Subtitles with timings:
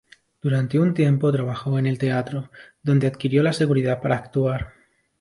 [0.41, 2.49] Durante un tiempo trabajó en el teatro,
[2.81, 4.73] donde adquirió la seguridad para actuar.